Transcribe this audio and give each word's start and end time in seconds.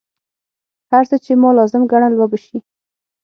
هر 0.91 1.03
څه 1.09 1.15
چې 1.23 1.31
ما 1.41 1.49
لازم 1.57 1.81
ګڼل 1.91 2.13
وبه 2.17 2.37
شي. 2.45 2.57